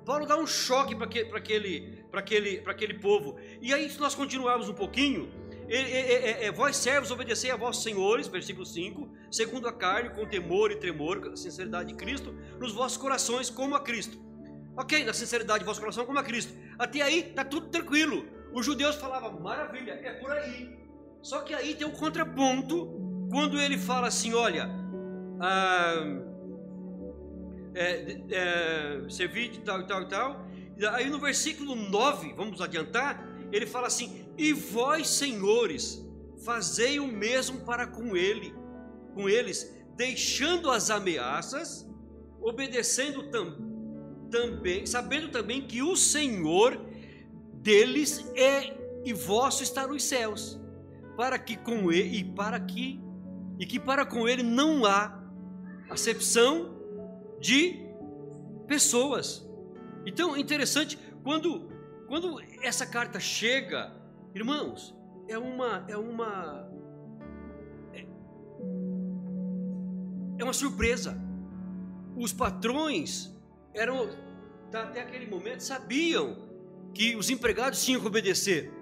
[0.04, 3.38] Paulo dá um choque para aquele, para aquele, aquele povo.
[3.60, 5.32] E aí, se nós continuarmos um pouquinho,
[5.66, 10.10] é, é, é, é, vós servos, obedecei a vossos senhores, versículo 5, segundo a carne,
[10.10, 14.22] com temor e tremor, a sinceridade de Cristo, nos vossos corações, como a Cristo.
[14.76, 16.52] Ok, na sinceridade de vosso coração como a Cristo.
[16.78, 18.26] Até aí tá tudo tranquilo.
[18.52, 20.76] Os judeus falavam, maravilha, é por aí.
[21.22, 24.68] Só que aí tem um contraponto quando ele fala assim: olha,
[25.40, 26.04] ah,
[27.74, 30.46] é, é, servir de tal e tal e tal.
[30.92, 36.04] Aí no versículo 9, vamos adiantar, ele fala assim: E vós, senhores,
[36.44, 38.54] fazei o mesmo para com ele,
[39.14, 41.88] com eles, deixando as ameaças,
[42.40, 43.74] obedecendo também
[44.34, 46.84] também, sabendo também que o Senhor
[47.62, 50.60] deles é e vosso está nos céus,
[51.16, 53.00] para que com ele e para que
[53.60, 55.23] e que para com ele não há
[55.88, 56.74] acepção
[57.40, 57.84] de
[58.66, 59.46] pessoas.
[60.06, 61.72] Então, interessante quando
[62.06, 63.92] quando essa carta chega,
[64.34, 64.94] irmãos,
[65.28, 66.68] é uma é uma
[67.92, 68.06] é,
[70.38, 71.18] é uma surpresa.
[72.16, 73.34] Os patrões
[73.72, 74.08] eram
[74.72, 76.36] até aquele momento sabiam
[76.92, 78.72] que os empregados tinham que obedecer,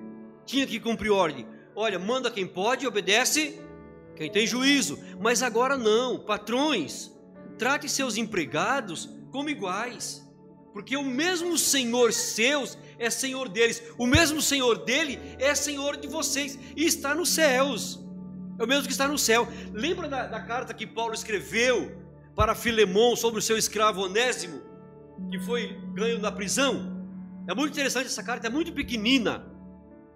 [0.44, 1.46] tinham que cumprir ordem.
[1.74, 3.60] Olha, manda quem pode, obedece
[4.16, 4.98] quem tem juízo.
[5.20, 7.10] Mas agora não, patrões,
[7.58, 10.26] trate seus empregados como iguais,
[10.72, 16.06] porque o mesmo Senhor seus é Senhor deles, o mesmo Senhor dele é Senhor de
[16.06, 18.00] vocês e está nos céus.
[18.58, 19.48] É o mesmo que está no céu.
[19.72, 22.00] Lembra da, da carta que Paulo escreveu
[22.36, 24.72] para Filemão sobre o seu escravo Onésimo?
[25.30, 27.04] que foi ganho na prisão.
[27.48, 29.46] É muito interessante essa carta, é muito pequenina.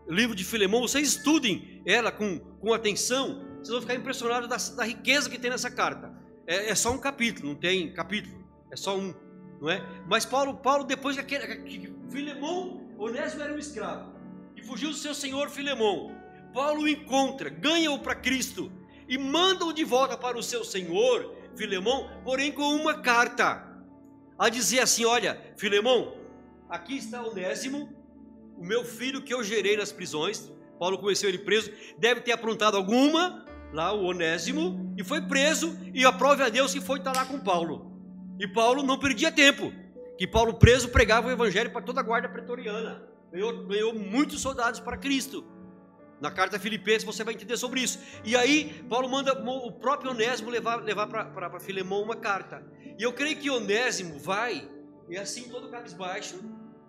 [0.06, 4.76] O livro de Filemão, vocês estudem ela com, com atenção, vocês vão ficar impressionados da,
[4.76, 6.12] da riqueza que tem nessa carta.
[6.46, 9.12] É, é, só um capítulo, não tem capítulo, é só um,
[9.60, 9.84] não é?
[10.06, 14.14] Mas Paulo, Paulo depois que, que Filemão, Onésimo era um escravo,
[14.54, 16.14] e fugiu do seu senhor Filemão,
[16.54, 18.70] Paulo o encontra, ganha-o para Cristo,
[19.08, 23.66] e manda-o de volta para o seu senhor, Filemão, porém com uma carta
[24.38, 26.16] a dizer assim: Olha, Filemão,
[26.68, 27.92] aqui está Onésimo,
[28.56, 30.52] o meu filho que eu gerei nas prisões.
[30.78, 36.02] Paulo conheceu ele preso, deve ter aprontado alguma, lá o Onésimo, e foi preso, e
[36.02, 37.92] aprove a Deus que foi estar lá com Paulo.
[38.40, 39.70] E Paulo não perdia tempo,
[40.16, 44.80] que Paulo preso pregava o evangelho para toda a guarda pretoriana, ganhou, ganhou muitos soldados
[44.80, 45.44] para Cristo.
[46.18, 47.98] Na carta Filipenses você vai entender sobre isso.
[48.24, 52.64] E aí, Paulo manda o próprio Onésimo levar, levar para Filemão uma carta.
[52.98, 54.66] E eu creio que Onésimo vai,
[55.10, 56.42] e assim todo cabisbaixo,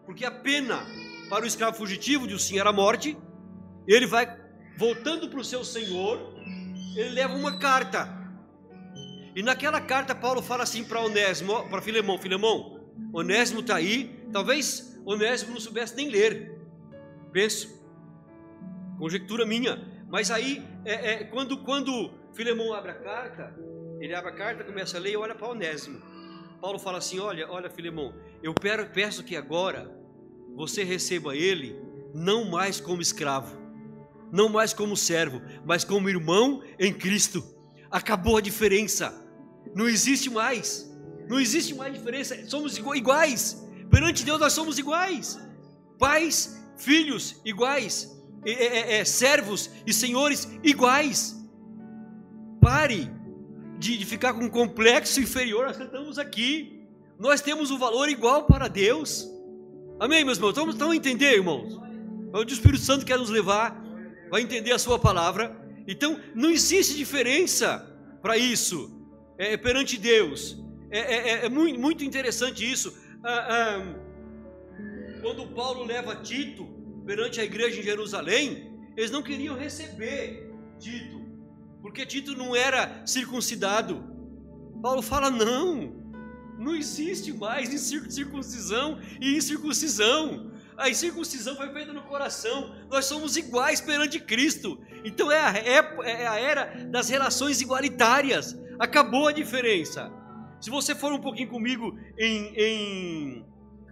[0.05, 0.85] porque a pena
[1.29, 3.17] para o escravo fugitivo de Sim era a morte.
[3.85, 4.25] Ele vai
[4.77, 6.36] voltando para o seu senhor,
[6.97, 8.09] ele leva uma carta.
[9.35, 14.99] E naquela carta Paulo fala assim para Onésimo, para Filemão, Filemão, Onésimo está aí, talvez
[15.05, 16.59] Onésimo não soubesse nem ler,
[17.31, 17.79] penso,
[18.97, 23.55] conjectura minha, mas aí é, é, quando, quando Filemão abre a carta,
[23.99, 26.01] ele abre a carta, começa a ler e olha para Onésimo,
[26.59, 28.55] Paulo fala assim, olha, olha Filemão, eu
[28.91, 29.95] peço que agora
[30.55, 31.79] você receba ele
[32.11, 33.55] não mais como escravo,
[34.31, 37.43] não mais como servo, mas como irmão em Cristo.
[37.89, 39.13] Acabou a diferença,
[39.73, 40.91] não existe mais,
[41.29, 45.39] não existe mais diferença, somos iguais, perante Deus nós somos iguais,
[45.97, 51.35] pais, filhos iguais, é, é, é, servos e senhores iguais.
[52.61, 53.09] Pare
[53.77, 56.77] de, de ficar com um complexo inferior, nós estamos aqui,
[57.19, 59.27] nós temos um valor igual para Deus.
[59.99, 60.55] Amém, meus irmãos?
[60.69, 61.79] Estão, a entender, irmãos?
[62.33, 63.81] Onde o Espírito Santo quer nos levar,
[64.29, 65.55] vai entender a sua palavra.
[65.87, 67.79] Então, não existe diferença
[68.21, 68.97] para isso
[69.37, 70.57] é, é, perante Deus.
[70.89, 72.97] É, é, é, é muito, muito, interessante isso.
[73.23, 73.95] Ah, ah,
[75.21, 76.65] quando Paulo leva Tito
[77.05, 81.21] perante a igreja em Jerusalém, eles não queriam receber Tito,
[81.81, 84.03] porque Tito não era circuncidado.
[84.81, 85.95] Paulo fala: não,
[86.57, 90.51] não existe mais circuncisão e incircuncisão.
[90.77, 92.75] A incircuncisão foi feita no coração.
[92.89, 94.79] Nós somos iguais perante Cristo.
[95.03, 95.57] Então é a,
[96.03, 98.55] é a era das relações igualitárias.
[98.79, 100.11] Acabou a diferença.
[100.61, 103.45] Se você for um pouquinho comigo em, em,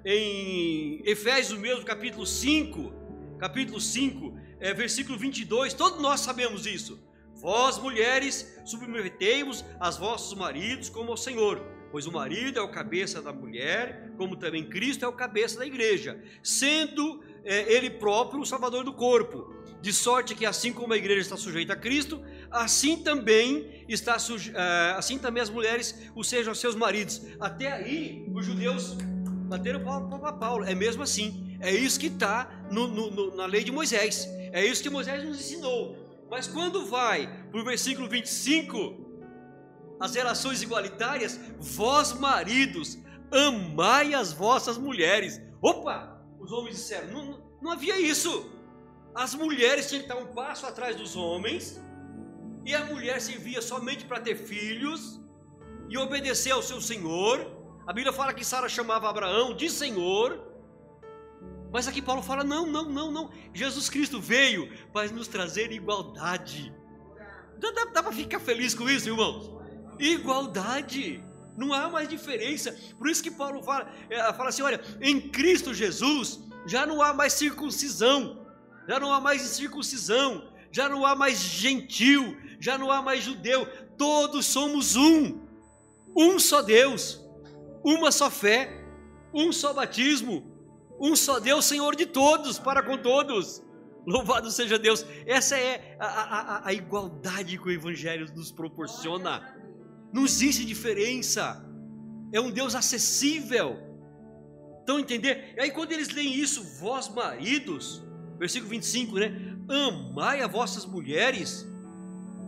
[0.05, 2.93] em Efésios mesmo, capítulo 5,
[3.39, 7.03] capítulo 5, é, versículo 22, todos nós sabemos isso.
[7.35, 13.21] Vós, mulheres, submetei-vos aos vossos maridos como ao Senhor pois o marido é o cabeça
[13.21, 18.45] da mulher, como também Cristo é o cabeça da igreja, sendo é, ele próprio o
[18.45, 19.55] salvador do corpo.
[19.79, 24.91] De sorte que assim como a igreja está sujeita a Cristo, assim também está é,
[24.97, 27.21] assim também as mulheres o sejam aos seus maridos.
[27.39, 28.97] Até aí os judeus
[29.47, 30.65] bateram para Paulo.
[30.65, 31.57] É mesmo assim.
[31.61, 32.67] É isso que está
[33.37, 34.27] na lei de Moisés.
[34.51, 35.95] É isso que Moisés nos ensinou.
[36.29, 39.04] Mas quando vai para o versículo 25,
[39.99, 42.97] as relações igualitárias, vós maridos,
[43.31, 45.41] amai as vossas mulheres.
[45.61, 46.21] Opa!
[46.39, 48.51] Os homens disseram, não, não, havia isso.
[49.15, 51.81] As mulheres tinham que estar um passo atrás dos homens,
[52.65, 55.19] e a mulher servia somente para ter filhos
[55.89, 57.51] e obedecer ao seu senhor.
[57.87, 60.43] A Bíblia fala que Sara chamava Abraão de senhor.
[61.71, 63.31] Mas aqui Paulo fala: não, não, não, não.
[63.53, 66.73] Jesus Cristo veio para nos trazer igualdade.
[67.59, 69.55] Dá, dá, dá para ficar feliz com isso, irmãos?
[69.99, 71.23] Igualdade.
[71.57, 72.75] Não há mais diferença.
[72.97, 77.13] Por isso que Paulo fala, é, fala assim: olha, em Cristo Jesus já não há
[77.13, 78.45] mais circuncisão,
[78.87, 83.65] já não há mais circuncisão, já não há mais gentil, já não há mais judeu.
[83.97, 85.39] Todos somos um,
[86.15, 87.21] um só Deus,
[87.83, 88.83] uma só fé,
[89.33, 90.51] um só batismo,
[90.99, 93.63] um só Deus, Senhor de todos, para com todos.
[94.05, 95.05] Louvado seja Deus.
[95.25, 99.55] Essa é a, a, a igualdade que o Evangelho nos proporciona.
[100.15, 101.61] Não existe diferença.
[102.31, 103.77] É um Deus acessível.
[104.81, 105.53] Então entender?
[105.57, 108.01] E aí quando eles leem isso, vós maridos,
[108.39, 109.57] versículo 25, né?
[109.67, 111.67] Amai as vossas mulheres.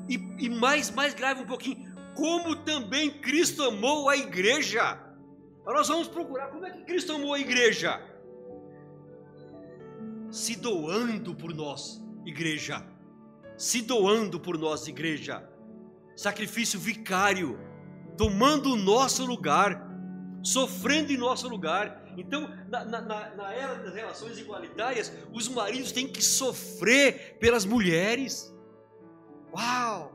[0.07, 4.97] E, e mais, mais grave um pouquinho, como também Cristo amou a igreja.
[5.65, 8.01] Nós vamos procurar como é que Cristo amou a igreja.
[10.31, 12.81] Se doando por nós, igreja.
[13.57, 15.56] Se doando por nós, igreja
[16.17, 17.59] sacrifício vicário,
[18.17, 19.87] tomando o nosso lugar,
[20.43, 22.03] sofrendo em nosso lugar.
[22.17, 28.51] Então, na, na, na, era das relações igualitárias, os maridos têm que sofrer pelas mulheres.
[29.53, 30.11] Uau!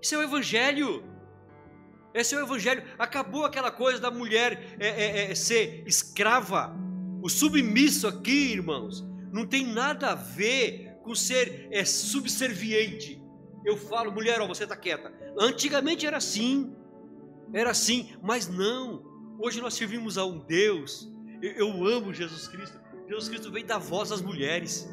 [0.00, 1.04] Isso é o Evangelho.
[2.14, 2.84] Esse é o Evangelho.
[2.96, 6.72] Acabou aquela coisa da mulher é, é, é, ser escrava.
[7.20, 13.21] O submisso aqui, irmãos, não tem nada a ver com ser é, subserviente.
[13.64, 15.12] Eu falo, mulher, ó, você está quieta.
[15.38, 16.74] Antigamente era assim,
[17.52, 19.04] era assim, mas não.
[19.38, 21.10] Hoje nós servimos a um Deus.
[21.40, 22.80] Eu, eu amo Jesus Cristo.
[23.08, 24.88] Jesus Cristo veio dar voz às mulheres.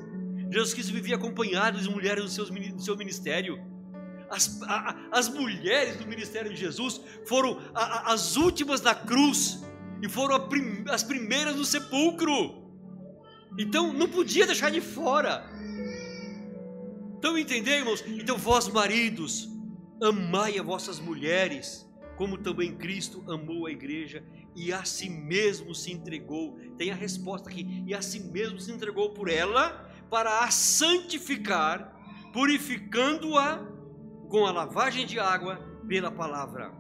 [0.51, 3.63] Jesus Cristo vivia acompanhado de mulheres no, seus, no seu ministério.
[4.30, 9.63] As, a, as mulheres do ministério de Jesus foram a, a, as últimas da cruz
[10.01, 12.70] e foram prim, as primeiras no sepulcro.
[13.57, 15.49] Então não podia deixar de fora.
[17.20, 18.01] Então entendemos?
[18.07, 19.49] Então vós maridos,
[20.01, 24.24] amai as vossas mulheres, como também Cristo amou a igreja
[24.55, 26.57] e a si mesmo se entregou.
[26.78, 31.93] Tem a resposta aqui, e a si mesmo se entregou por ela para a santificar,
[32.32, 33.67] purificando-a
[34.30, 35.57] com a lavagem de água
[35.89, 36.74] pela palavra,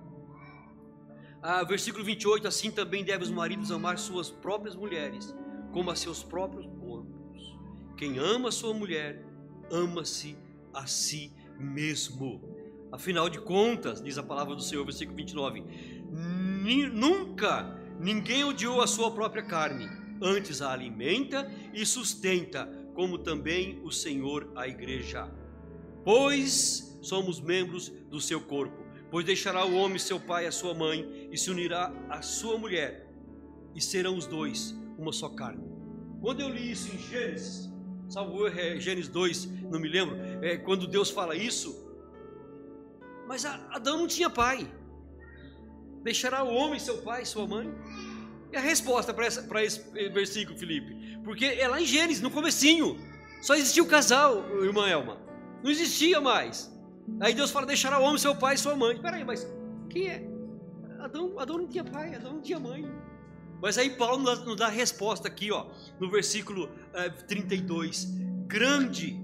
[1.41, 5.35] Ah, versículo 28, assim também devem os maridos amar suas próprias mulheres,
[5.73, 7.57] como a seus próprios corpos.
[7.97, 9.28] Quem ama sua mulher,
[9.71, 10.37] ama-se
[10.73, 12.41] a si mesmo.
[12.91, 15.63] Afinal de contas, diz a palavra do Senhor, versículo 29,
[16.93, 19.87] nunca ninguém odiou a sua própria carne,
[20.21, 25.31] antes a alimenta e sustenta, como também o Senhor a igreja.
[26.03, 28.89] Pois somos membros do seu corpo.
[29.11, 32.57] Pois deixará o homem seu pai e a sua mãe, e se unirá à sua
[32.57, 33.07] mulher,
[33.73, 35.63] e serão os dois uma só carne.
[36.21, 37.69] Quando eu li isso em Gênesis,
[38.09, 41.87] salvo é, Gênesis 2, não me lembro, é, quando Deus fala isso,
[43.27, 44.69] mas Adão não tinha pai.
[46.03, 47.71] Deixará o homem seu pai sua mãe?
[48.51, 49.27] E a resposta para
[49.63, 51.19] esse versículo, Felipe?
[51.23, 52.97] Porque é lá em Gênesis, no comecinho.
[53.41, 55.17] Só existia o casal, irmã Elma.
[55.63, 56.75] Não existia mais.
[57.19, 58.99] Aí Deus fala: deixará o homem seu pai e sua mãe.
[58.99, 59.47] Peraí, mas
[59.89, 60.27] quem é?
[60.99, 62.89] Adão, Adão não tinha pai, Adão não tinha mãe.
[63.61, 65.67] Mas aí Paulo nos dá a resposta aqui, ó,
[65.99, 68.05] no versículo é, 32.
[68.47, 69.21] Grande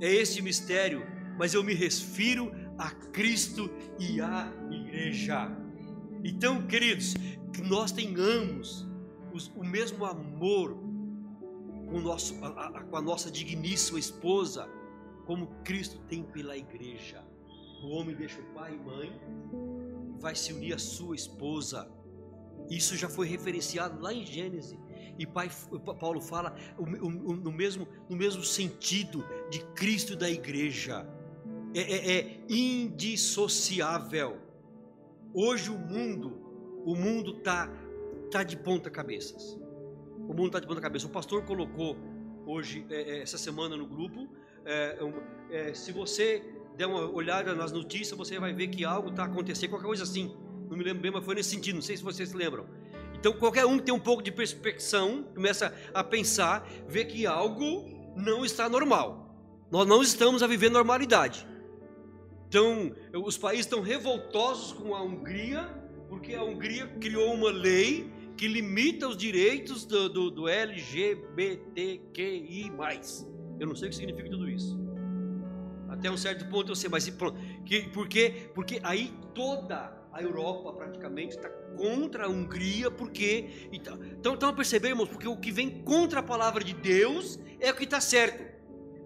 [0.00, 1.06] é este mistério,
[1.38, 5.50] mas eu me refiro a Cristo e à igreja.
[6.22, 7.14] Então, queridos,
[7.52, 8.86] que nós tenhamos
[9.32, 10.76] os, o mesmo amor
[11.90, 14.68] com, nosso, a, a, com a nossa digníssima esposa,
[15.26, 17.22] como Cristo tem pela igreja.
[17.82, 19.20] O homem deixa o pai e mãe,
[20.18, 21.90] vai se unir à sua esposa.
[22.70, 24.78] Isso já foi referenciado lá em Gênesis.
[25.18, 25.50] E pai,
[26.00, 31.06] Paulo fala no mesmo, no mesmo sentido de Cristo e da igreja.
[31.74, 34.38] É, é, é indissociável.
[35.32, 37.68] Hoje o mundo, o mundo está
[38.30, 39.58] tá de ponta cabeças.
[40.18, 41.06] O mundo está de ponta cabeça.
[41.06, 41.96] O pastor colocou
[42.46, 44.28] hoje, é, é essa semana no grupo,
[44.64, 44.98] é,
[45.50, 46.42] é, se você
[46.76, 50.34] der uma olhada nas notícias, você vai ver que algo está acontecendo, qualquer coisa assim.
[50.74, 52.66] Não me lembro bem, mas foi nesse sentido, não sei se vocês se lembram.
[53.16, 58.12] Então, qualquer um que tem um pouco de perspecção, começa a pensar, vê que algo
[58.16, 59.38] não está normal.
[59.70, 61.46] Nós não estamos a viver normalidade.
[62.48, 65.62] Então, os países estão revoltosos com a Hungria,
[66.08, 71.52] porque a Hungria criou uma lei que limita os direitos do, do, do LGBTQI.
[73.60, 74.76] Eu não sei o que significa tudo isso.
[75.88, 77.38] Até um certo ponto eu sei, mas pronto.
[77.64, 78.50] Que, por quê?
[78.52, 83.68] Porque aí toda a Europa praticamente está contra a Hungria, porque.
[83.72, 87.74] Então, então, então percebemos, porque o que vem contra a palavra de Deus é o
[87.74, 88.44] que está certo.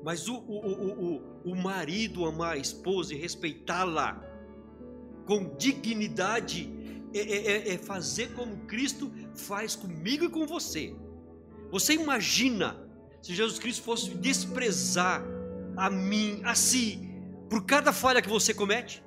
[0.05, 4.23] Mas o, o, o, o, o marido amar a esposa e respeitá-la
[5.25, 6.71] com dignidade
[7.15, 10.95] é, é, é, é fazer como Cristo faz comigo e com você.
[11.71, 12.77] Você imagina
[13.23, 15.25] se Jesus Cristo fosse desprezar
[15.75, 17.01] a mim, a si,
[17.49, 19.03] por cada falha que você comete,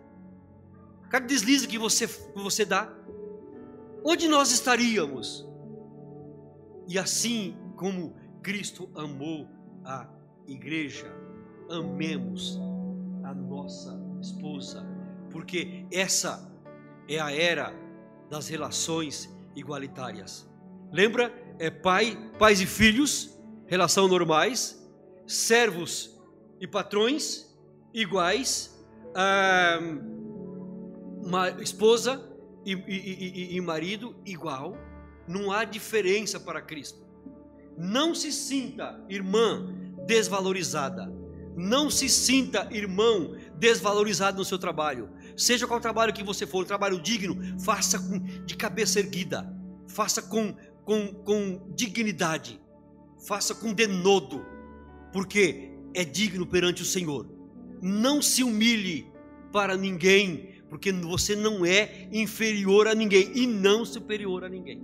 [1.12, 2.90] cada deslize que você, que você dá,
[4.02, 5.46] onde nós estaríamos?
[6.88, 9.46] E assim como Cristo amou
[9.84, 10.08] a
[10.48, 11.14] igreja,
[11.70, 12.58] amemos
[13.26, 14.88] a nossa esposa,
[15.30, 16.50] porque essa
[17.10, 17.76] é a era
[18.30, 20.50] das relações igualitárias.
[20.94, 21.34] Lembra?
[21.60, 23.38] É pai, pais e filhos,
[23.68, 24.82] relação normais,
[25.28, 26.18] servos
[26.58, 27.54] e patrões
[27.94, 28.82] iguais,
[29.14, 29.78] ah,
[31.60, 32.22] esposa
[32.66, 34.78] e, e, e, e marido igual,
[35.28, 37.06] não há diferença para Cristo.
[37.78, 39.74] Não se sinta, irmã,
[40.06, 41.12] desvalorizada.
[41.56, 45.10] Não se sinta, irmão, desvalorizado no seu trabalho.
[45.36, 49.52] Seja qual trabalho que você for, um trabalho digno, faça com, de cabeça erguida,
[49.88, 50.56] faça com,
[50.86, 52.62] com, com dignidade
[53.26, 54.46] faça com denodo,
[55.14, 57.28] porque é digno perante o Senhor.
[57.82, 59.12] Não se humilhe
[59.52, 64.82] para ninguém, porque você não é inferior a ninguém e não superior a ninguém.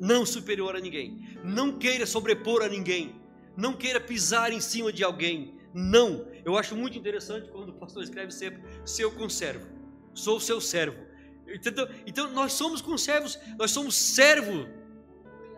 [0.00, 1.38] Não superior a ninguém.
[1.44, 3.14] Não queira sobrepor a ninguém.
[3.56, 5.54] Não queira pisar em cima de alguém.
[5.72, 6.26] Não.
[6.44, 9.68] Eu acho muito interessante quando o pastor escreve sempre: seu conservo.
[10.14, 10.98] Sou seu servo.
[11.46, 14.66] Então, então nós somos conservos, nós somos servo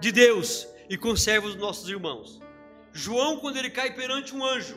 [0.03, 2.43] de Deus e conserva os nossos irmãos.
[2.93, 4.76] João, quando ele cai perante um anjo,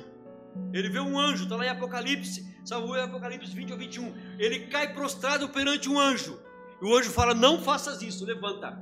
[0.73, 4.13] ele vê um anjo, está lá em Apocalipse, em Apocalipse 20 ou 21.
[4.39, 6.39] Ele cai prostrado perante um anjo.
[6.81, 8.77] E o anjo fala: Não faças isso, levanta.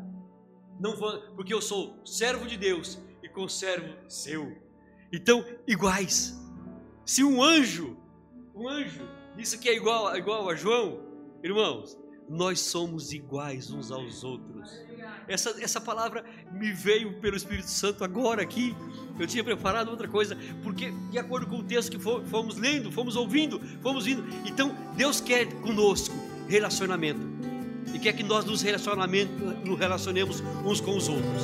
[0.79, 0.95] Não
[1.35, 4.57] porque eu sou servo de Deus e conservo seu.
[5.13, 6.39] Então, iguais.
[7.05, 7.97] Se um anjo,
[8.55, 11.01] um anjo, disse que é igual, igual a João,
[11.43, 11.97] irmãos,
[12.29, 14.71] nós somos iguais uns aos outros.
[15.27, 18.75] Essa, essa palavra me veio pelo Espírito Santo agora aqui.
[19.19, 23.15] Eu tinha preparado outra coisa, porque de acordo com o texto que fomos lendo, fomos
[23.15, 24.23] ouvindo, fomos vindo.
[24.45, 26.15] Então, Deus quer conosco
[26.47, 27.31] relacionamento.
[27.93, 29.33] e quer que nós nos, relacionamento,
[29.65, 31.43] nos relacionemos uns com os outros.